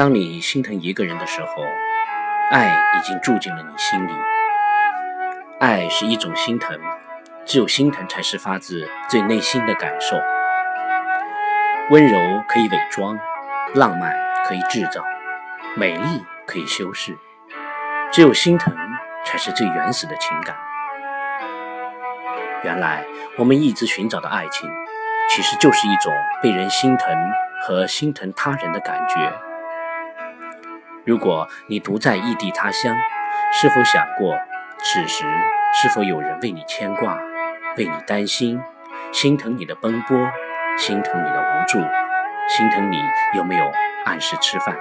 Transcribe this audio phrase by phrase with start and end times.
[0.00, 1.62] 当你心疼一个人的时候，
[2.50, 4.12] 爱已经住进了你心里。
[5.58, 6.80] 爱是一种心疼，
[7.44, 10.16] 只有心疼才是发自最内心的感受。
[11.90, 13.18] 温柔可以伪装，
[13.74, 14.16] 浪漫
[14.46, 15.04] 可以制造，
[15.76, 17.18] 美丽可以修饰，
[18.10, 18.74] 只有心疼
[19.26, 20.56] 才是最原始的情感。
[22.62, 23.04] 原来
[23.36, 24.66] 我们一直寻找的爱情，
[25.28, 26.10] 其实就是一种
[26.42, 27.14] 被人心疼
[27.60, 29.30] 和心疼他人的感觉。
[31.04, 32.96] 如果你独在异地他乡，
[33.52, 34.36] 是否想过，
[34.78, 35.24] 此时
[35.72, 37.18] 是否有人为你牵挂，
[37.76, 38.60] 为你担心，
[39.12, 40.16] 心疼你的奔波，
[40.76, 41.78] 心疼你的无助，
[42.48, 43.02] 心疼你
[43.34, 43.72] 有没有
[44.04, 44.76] 按时吃饭？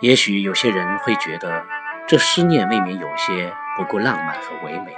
[0.00, 1.64] 也许有些人会觉得，
[2.06, 4.94] 这思念未免有些不够浪漫和唯美。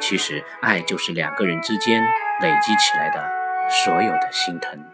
[0.00, 2.02] 其实，爱就是两个人之间
[2.40, 3.28] 累积起来的
[3.68, 4.84] 所有的心疼。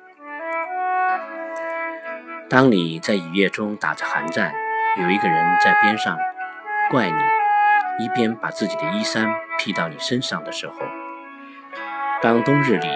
[2.54, 4.54] 当你在雨夜中打着寒战，
[5.02, 6.16] 有一个人在边上
[6.88, 9.26] 怪你，一边把自己的衣衫
[9.58, 10.74] 披到你身上的时候；
[12.22, 12.86] 当冬日里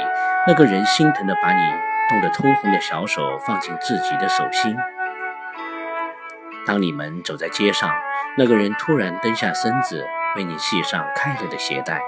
[0.47, 1.61] 那个人心疼的把你
[2.09, 4.77] 冻得通红的小手放进自己的手心；
[6.65, 7.91] 当你们走在街上，
[8.37, 10.07] 那个人突然蹲下身子
[10.37, 12.01] 为你系上开了的鞋带。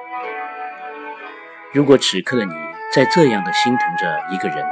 [1.73, 2.55] 如果此刻的你
[2.93, 4.65] 在这样的心疼着一个人，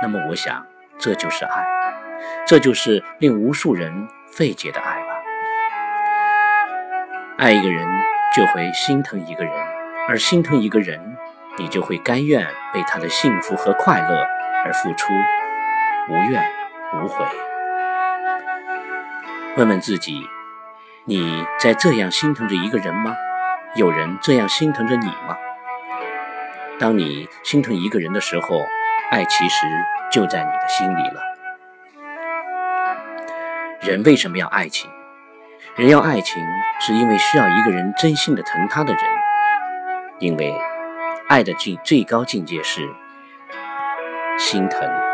[0.00, 0.66] 那么我想，
[0.96, 1.66] 这就是爱。
[2.46, 5.06] 这就是令无数人费解的爱吧。
[7.38, 7.86] 爱一个人
[8.34, 9.52] 就会心疼一个人，
[10.08, 11.16] 而心疼一个人，
[11.58, 14.26] 你就会甘愿为他的幸福和快乐
[14.64, 15.12] 而付出，
[16.08, 16.44] 无怨
[16.94, 17.26] 无悔。
[19.56, 20.26] 问问自己，
[21.04, 23.14] 你在这样心疼着一个人吗？
[23.74, 25.36] 有人这样心疼着你吗？
[26.78, 28.64] 当你心疼一个人的时候，
[29.10, 29.66] 爱其实
[30.12, 31.33] 就在你的心里了。
[33.84, 34.90] 人为什么要爱情？
[35.76, 36.42] 人要爱情，
[36.80, 39.02] 是因为需要一个人真心的疼他的人。
[40.20, 40.54] 因为
[41.28, 42.88] 爱的最最高境界是
[44.38, 45.13] 心疼。